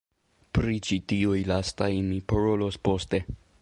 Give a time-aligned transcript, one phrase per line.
[0.57, 3.27] Pri ĉi tiuj lastaj mi parolos poste.